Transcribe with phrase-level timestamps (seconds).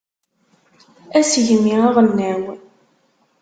[1.19, 2.43] Asegmi aɣelnaw.